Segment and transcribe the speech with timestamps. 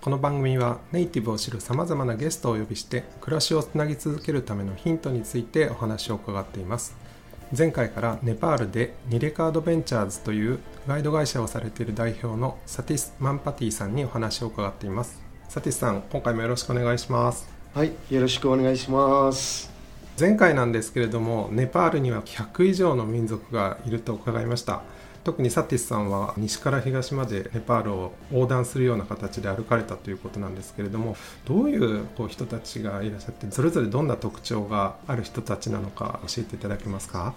[0.00, 6.96] この番組はネイティブを知るさまざまなゲストをお呼びして暮らしをつなぎ続けるためのヒントについてお話を伺っています。
[7.56, 15.20] 前回からネパールでニレカードベンチャーズというガイド会社をされている代表のサティス・マンパティさんにお話を伺っています。
[15.48, 17.48] サティスさん今回もよろしくお願いします。
[17.74, 19.78] はい、よろしくお願いします。
[20.18, 24.82] 前回なんですけれどもネパールには100以上の民族がいると伺いました
[25.24, 37.34] 特にサティスさんは西から東までネパールを横断するような形で歩かれたということなんですけれどもどういうこう人たちがいらっしゃってそれぞれどんな特徴がある人たちなのか教えていただけますか？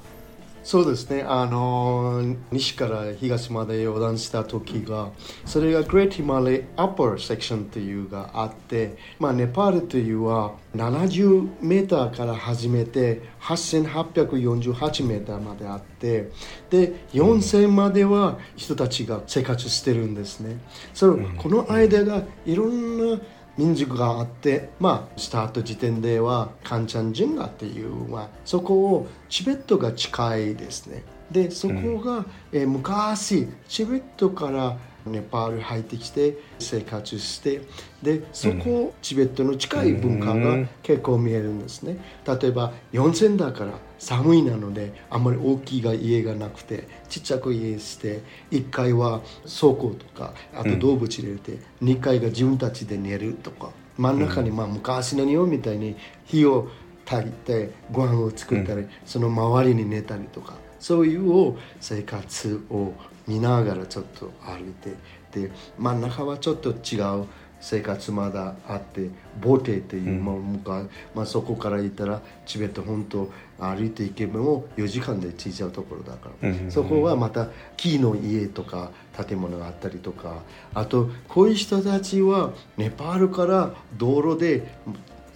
[0.63, 5.09] そうですね、あの西から東まで横断した時が、
[5.45, 16.29] それがグレートヒマレーアッパーセクションというがあって、まあ、ネパールというは70メーターから始めて8848メーターまであって、
[16.69, 20.59] で、4000までは人たちが生活してるんですね。
[20.93, 23.19] それこの間がいろんな
[23.61, 31.03] 民族があって、まあ、スタート時点ではカンチャンジンガっていう、まあ、そこをチベットが近いですね。
[31.29, 37.61] でそこが、えー昔チベットからネパール入ってきて生活して
[38.01, 41.97] でそこ、チベットの近い文化が結構見えるんですね。
[42.25, 56.69] 例えば4000だから寒いなのであんまり大きいが家がなくてちっちゃく家して1階は倉庫とかあと動物入れて、2階が自分たちで寝るとか真ん中にまあ昔の日本みたいに火を
[57.05, 62.93] 焚いてご飯を作ったり、その周りに寝たりとかそういう生活を
[63.27, 64.95] 見ながらちょっと歩いて
[65.31, 67.25] で真ん中はちょっと違う
[67.61, 69.09] 生活まだあって
[69.39, 78.89] ボテっていう、まあ昔まあ、そこから行ったらチベット本当歩いていけばも4時間で着いちゃうところだから、そこはまた木の家とか
[79.27, 80.41] 建物があったりとか
[80.73, 84.67] あとこういう人たちはネパールから道路で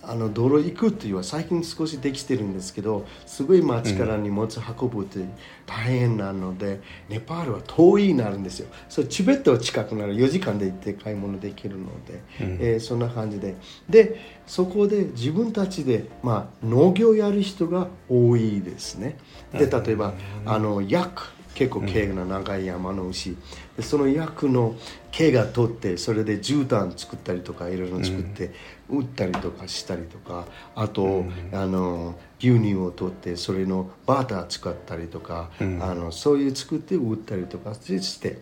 [0.07, 4.47] あの道路行くっていうのは最近少しできてるんですけどすごい街から荷物
[4.79, 5.19] 運ぶって
[5.65, 6.79] 大変なので、
[7.09, 8.67] ネパールは遠いになるんですよ。
[8.87, 10.15] それチベットは近くなる。
[10.15, 13.55] 4時間で行って買い物できるので、えーそんな感じで。
[13.89, 19.17] でそこで自分たちで、まあ、農業やる人が多いですね。
[19.53, 20.13] で例えば、
[20.45, 21.35] あのヤク。
[21.55, 23.37] 結構毛が長い山の牛
[23.77, 24.75] でその役の
[25.11, 28.51] 毛が取ってそれで絨毯作ったりとかいろいろ作って、
[28.89, 38.39] 売ったりとかしたりとかあと、あの牛乳を取ってそれのバター使ったりとか、あのそういう作って売ったりとかして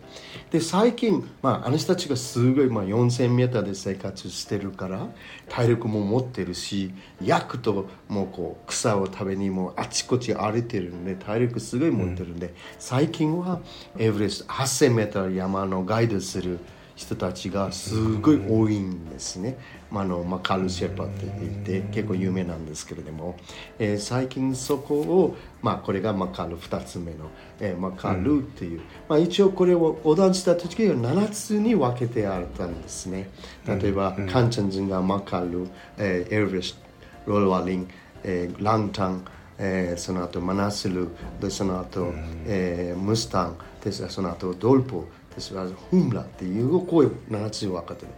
[0.50, 5.06] で最近、まあ、あの人たちがすごい、まあ、4000メーターで生活してるから
[5.48, 13.60] 体力も持ってるし役ともうこう草を食べにもあちこち歩いてるんで体力すごい持ってるんで、最近は
[13.96, 14.90] エベレスト8000
[15.24, 16.58] メーター山のガイドする
[16.96, 19.58] 人たちがすごい多いんですね。
[19.90, 23.36] まあ、あのまあ、カルシェパって言って結構有名なんですけれども、
[23.80, 33.28] えー最近そこを、まあ、これがマカル2つ目の、えーマカルっていう、まあ、一応これを横断した時は7つに分けてあったんですね。
[33.66, 35.68] 例えば、カンチャンジンガマカル、
[35.98, 36.78] えーエルベス
[37.26, 37.88] ロールワリン、
[38.22, 39.24] えーランタン、
[39.58, 41.08] えーその後マナスル
[41.40, 42.12] でその後、
[42.46, 48.12] えームスタンでその後ドルポですからフンラっていうこういう7つに分かってる。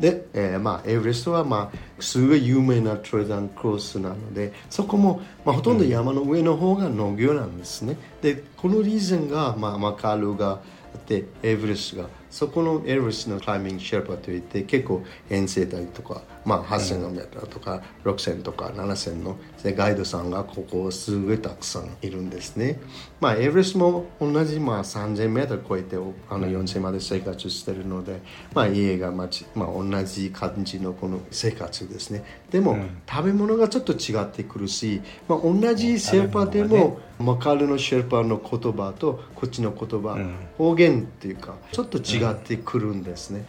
[0.00, 7.96] で、えーまあ、エベレストは、まあ、すごい有名なトレザンクロスなのでそこも、まあ、ほとんど山の上の方が農業なんですね。
[8.22, 10.54] でこのリーズンが、まあ、マカルがあ
[10.96, 19.36] ってエベレストがそこのエベレストのクライミングシェルパといって結構遠征隊とか、まあ、8000のメーターとか6000とか7000の。
[19.62, 22.80] でガイドさんがここすごいたくさんいるんですね。
[23.20, 28.20] まあエベレストも同じ、まあ、3000メーター超えてあの4000まで生活してるので、
[28.54, 32.24] まあ、家が町、まあ、同じ感じのこの生活ですね。
[32.50, 32.76] でも、
[33.08, 40.18] 食べ物がちょっと違ってくるし、まあ、同じシェルパでも、マカルのシェルパの言葉とこっちの言葉、
[40.58, 43.44] 方言っていうかちょっと違ってくるんですね、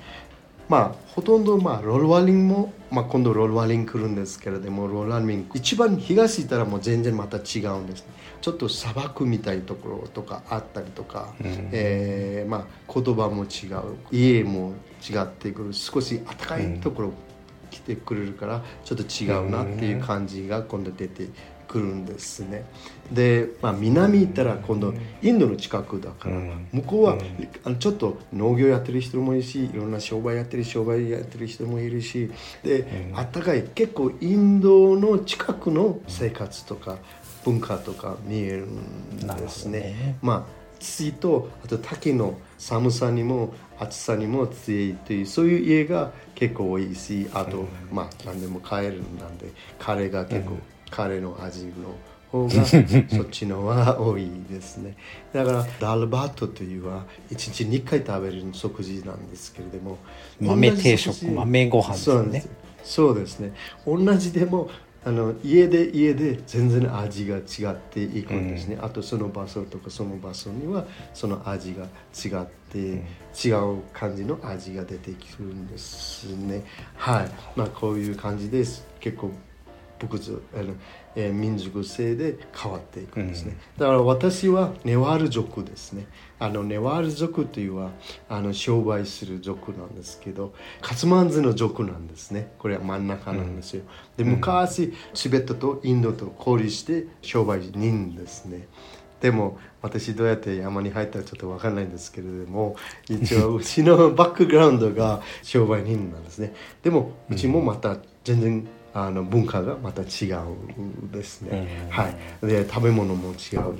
[0.67, 8.13] まあほとんどまあロールワリンも、まあ、今度ロールワリン来るんですけれどもロールワリン一番東行ったらもう全然また違うんですね。
[8.41, 11.33] ちょっと砂漠みたいなところとかあったりとか、
[11.71, 17.13] えーまあ、言葉も違う家も違ってくる少し暖かいところ
[17.71, 21.29] 来てくれるからちょっと違うなっていう感じが今度出て
[21.73, 22.65] く来るんですね。
[23.11, 24.93] で、まあ、南行ったら今度
[25.23, 26.67] インドの近くだから、うん。
[26.71, 27.17] 向こうは、
[27.79, 32.29] ちょっと農業やってる人もいるしいろんな商売やってる商売やってる人もいるし
[32.63, 36.97] で、あったかい結構インドの近くの生活とか
[37.43, 40.17] 文化とか見えるんですね。
[40.21, 50.57] まあ土とあと滝の寒さにも暑さにも強いというそういう家が結構多いしあと、まあ何でも買えるなんでカレーが結構、
[50.93, 51.95] カレーの味の
[52.31, 52.51] 方が
[53.09, 54.95] そっちのは多いですね。
[55.33, 59.97] だからダルバットというは1日2回食べる食事なんですけれども
[60.39, 62.45] 豆定食豆ご飯ですよね。
[62.83, 63.39] そうです。
[63.39, 63.53] ね。
[63.87, 64.69] 同じでも
[65.03, 73.03] あの家で家で全然味が違っていくんですね、あとその場所とかその場所にはその味が違って、
[73.35, 76.63] 違う感じの味が出てくるんですね。
[76.95, 77.31] はい。
[77.55, 78.85] まあこういう感じです。
[78.99, 79.31] 結構
[79.99, 80.73] 僕ずあの、
[81.15, 86.07] えー民族性で変わっていくんですね、だから私はネワール族ですね。
[86.39, 87.91] あのネワール族というのは
[88.27, 92.51] あの商売する族なんですけどカツマンズの族なんですね。
[92.59, 93.83] これは真ん中なんですよ、
[94.17, 98.67] で昔チベットとインドと交流して商売人ですね。
[99.21, 102.75] でも私どうやって山に入ったかちょっと分かんないんですけれども
[103.07, 106.53] 一応うちのバックグラウンドが商売人なんですね。
[106.81, 107.95] でもうちもまた
[108.25, 112.09] 全然あの文化がまた違うですね、は
[112.41, 112.45] い。
[112.45, 113.75] で食べ物も違う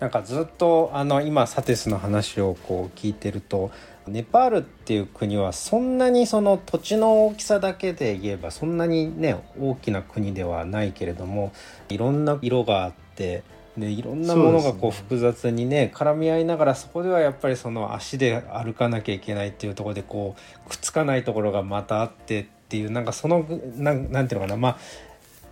[0.00, 3.70] なんかずっとあの今サティスの話をこう聞いてると
[4.06, 11.52] ネパールっていう国はそんなにその土地の大きさだけで言えばそんなにね大きな国ではないけれども
[11.88, 13.44] いろんな色があって
[13.78, 23.46] でいろんなものがこう複雑にね絡み合いながらそこではやっぱりその足で歩かなきゃいけないっていうところでこうくっつかないところがまたあってっていうなんかその
[23.76, 24.78] なんなんていうのかなまあ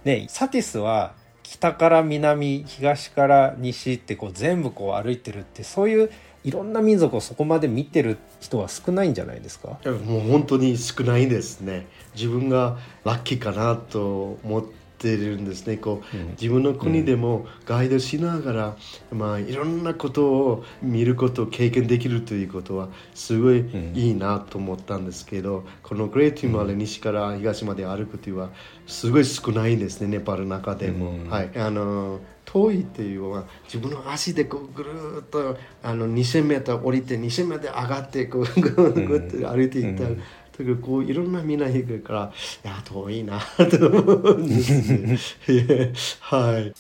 [0.05, 1.13] ねサティスは
[1.43, 6.11] 北から南東から西ってこう全部こう歩いてるってそういう
[6.45, 9.79] いろんな民族をそこまで見てる人は少ないんじゃないですか？
[10.07, 11.87] もう本当に少ないですね。
[12.17, 14.82] 自分がラッキーかなと思って
[15.17, 15.77] るんですね。
[15.77, 18.77] こう、自分の国でもガイドしながら、
[19.11, 23.65] まあ、いろんなことを見ること経験できるということはすごい
[23.95, 28.51] いいなと思ったんですけど、このグレートヒマラヤ西から東まで歩くというのは
[28.87, 31.31] すごい少ないんですねネパールの中でも。
[31.31, 31.51] はい。
[31.57, 40.05] あの遠いっていうのは自分の足でこうぐるーっとあの 2000m 降りて 2000m 上がってこうぐーって歩いていった、
[40.52, 42.34] だ けどこういろんなみんな行くから
[42.66, 46.74] いや遠いなと思うんですねはい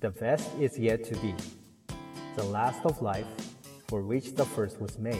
[0.00, 1.34] The best is yet to be,
[2.36, 3.26] the last of life
[3.88, 5.18] for which the first was made.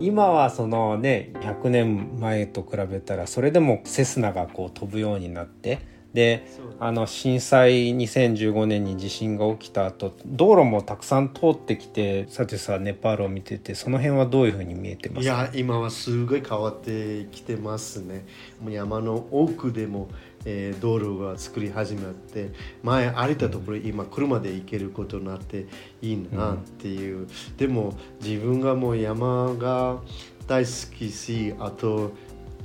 [0.00, 5.78] 今はそのね100年前と比べたらそれでもセスナがこう飛ぶようになって
[6.12, 6.44] で
[6.80, 15.34] あの震災2015年に地震が起きた後道路もたくさん通ってきてさてさネパールを見ててその辺はどういうふうに見えてますか？
[15.34, 18.26] いや今はすごい変わってきてますね。
[18.60, 20.08] もう山の奥でも、
[20.44, 22.50] えー道路が作り始めて
[22.82, 25.66] 前歩いたところ、今車で行けることになって
[26.02, 27.92] いいなっていう、でも
[28.22, 30.00] 自分がもう山が
[30.46, 32.12] 大好きしあと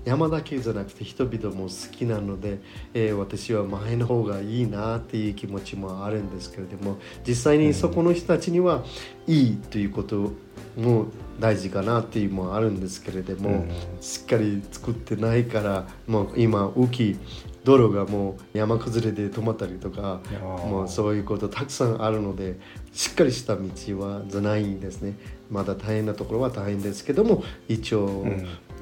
[0.05, 2.59] 山だけじゃなくて人々も好きなので、
[2.93, 6.97] えー私は前の方がいいなっていう気持ちもあるんですけれども
[7.27, 8.83] 実際にそこの人たちには
[9.27, 10.31] いいということ
[10.77, 11.07] も
[11.39, 13.65] 大事かなっていうのもあるんですけれども、
[14.01, 17.19] しっかり作ってないからもう今大きい
[17.63, 20.21] 道路がもう山崩れで止まったりとか
[20.69, 22.57] もうそういうことたくさんあるので
[22.93, 23.63] しっかりした道
[23.99, 25.17] はじゃないんですね。
[25.49, 28.25] まだ大変なところは大変ですけども一応、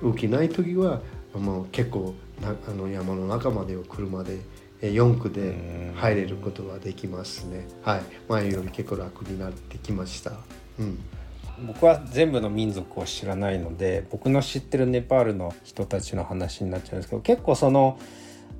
[0.02, 1.02] 大きない時は
[1.34, 4.40] もう結構なあの山の中までを車で
[4.82, 7.68] えー4区で入れることができますね。
[7.84, 8.02] はい。
[8.28, 10.32] 前より結構楽になってきました。
[10.78, 11.00] うん。
[11.68, 18.00] 僕は全部の民族を知らないので僕の知ってるネパールの人たちの話になっちゃうんですけど結構その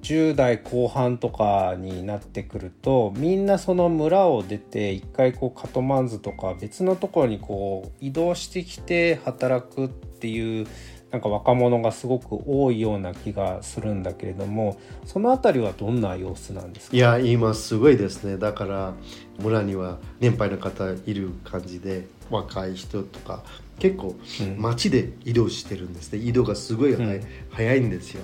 [0.04, 10.68] 10代後半とかになってくるとみんなその村を出て一回こうカトマンズとか別のところにこう移動してきて働くっていう
[11.14, 16.98] なんか若者がすごく多いような気がするんだけれどもその辺りはどんな様子なんですか？
[16.98, 18.38] いや今すごいですね。
[18.38, 18.94] だから
[19.40, 23.44] 村には年配の方いる感じで若い人とか
[23.78, 24.16] 結構
[24.58, 28.22] 街で移動してるんですね、移動がすごい早い,、早いんですよ。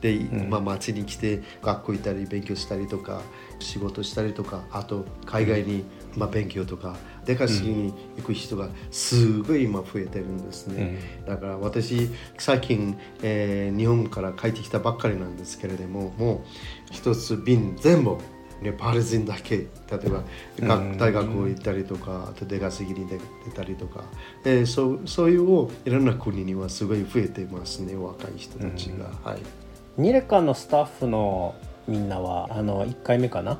[0.00, 0.18] で、
[0.48, 3.22] まあ、街に来て学校行ったり勉強したりとか
[3.60, 5.84] 仕事したりとかあと海外に、
[6.16, 16.40] まあ、勉強とか出稼ぎに行く人がすごい今増えてるんですね、うん、だから私最近、えー、日本から帰ってきたばっかりなんですけれどももう
[16.90, 18.18] 一つ便全部
[18.62, 19.56] ネパール人だけ。
[19.56, 19.66] 例
[20.06, 20.22] えば、
[20.96, 23.18] 大学行ったりとかあと出稼ぎに出
[23.54, 24.04] たりとか、
[24.44, 29.10] えー、そうそういういろんな国にはすごい増えてますね若い人たちが。
[29.28, 29.42] はい、
[29.98, 31.54] ニレカのスタッフの
[31.88, 33.58] みんなはあの1回目かな？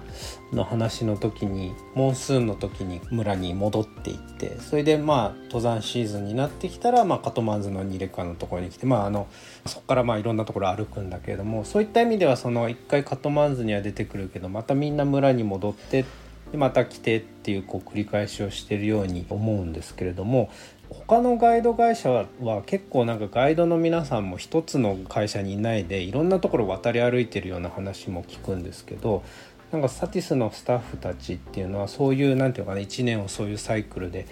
[0.53, 9.27] の話の時にモンスーンの時に村に戻っていってそれでまあ登山シーズンになってきたら、まあ、カトマンズのニレカのところに来て、まあ、あの
[9.67, 16.05] そこからまあいろんなところ歩くんだけれどもそういった意味ではその1回カトマンズには出てくるけどまたみんな村に戻って
[16.53, 20.51] でまた来てっていうこう繰り返しをしてるように思うんですけれども
[20.93, 29.23] 他のガイド会社は結構なんかガイドの皆さんも一つの会社にいないでいろんなところ渡り歩いてるような話も聞くんですけど
[29.71, 34.27] なんかサティスのスタッフたちっていうのはそういう何て言うかな1年をそういうサイクルで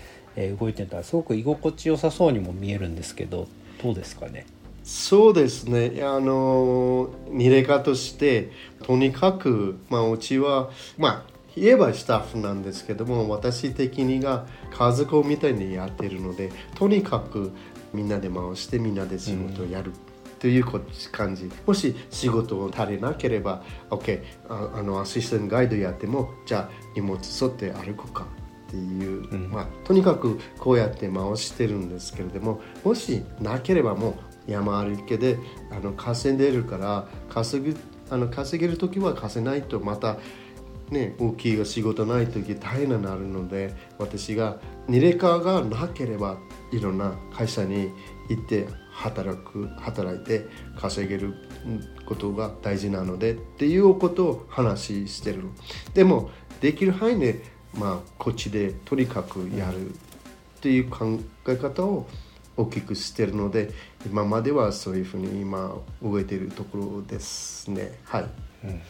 [0.59, 3.49] 動いてたらすごく居心地よさそうにも見えるんですけど
[3.83, 4.47] どうですかね？
[4.83, 6.03] そうですね。
[6.03, 8.51] あのニレカとして
[8.83, 17.53] とにかく、まあ、うちはまあ言えばスタッフなんですけども私的にが家族みたいにやってるのでとにかく
[17.93, 19.93] みんなで回してみんなで仕事をやる。
[20.39, 20.65] という
[21.13, 28.27] 感じもし仕事を足りなければ OK ああのアシスタントガイドやってもじゃあ荷物沿って歩くか
[28.69, 34.17] っていう、うん、まあ、とにかくこうやって回してるんですけれどももしなければも
[34.49, 35.39] う山歩きで
[35.71, 37.77] あの稼いでるから稼ぐ
[38.09, 40.17] あの稼げる時は稼ないとまた
[40.91, 46.39] ね、大きいが仕事ない時大変になるので私がニレカがなければ
[46.73, 47.91] いろんな会社に
[48.29, 51.35] 行って働く働いて稼げる
[52.07, 55.45] ことが大事なのでっていうことを話してる
[55.95, 56.31] でも
[56.61, 57.43] できる範囲で、
[57.75, 59.93] まあ、こっちでとにかくやるっ
[60.61, 61.19] ていう考
[61.49, 62.07] え方を
[62.57, 63.71] 大きくしてるので
[64.05, 67.99] 今まではそういうふうに今動いているところですね。
[68.05, 68.27] はい。
[68.65, 68.83] うん。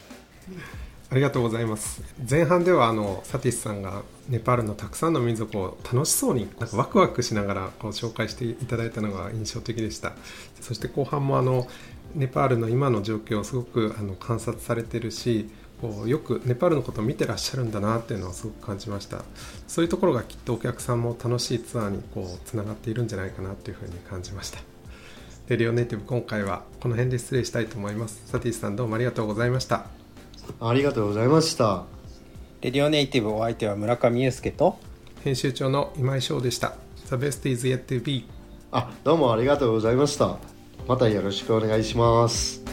[1.11, 2.03] ありがとうございます。
[2.29, 10.13] 前半ではあのサティスさんがネパールのたくさんの民族を楽しそうになんかワクワクしながらこう紹介していただいたのが印象的でした。
[10.61, 11.67] そして後半もあの
[12.15, 15.51] ネパールの今の状況をすごくあの観察されてるし
[15.81, 19.25] こうよくネパールのことを見てらっしゃるんだなっていうのをすごく感じました。
[19.67, 24.61] そういうところがきっとお客さんも楽しいツアーにこうつながっているんじゃないかなというふうに感じました。
[25.49, 28.23] レディオネイティブ今回はこの辺で失礼したいと思います。
[28.27, 30.00] サティスさんどうもありがとうございました。
[30.61, 31.85] ありがとうございました。
[32.61, 34.79] レディオネイティブお相手は村上裕介と
[35.25, 36.75] 編集長の今井翔でした。
[37.09, 38.27] The best is yet to be
[38.73, 40.37] あどうもありがとうございました。
[40.87, 42.70] またよろしくお願いします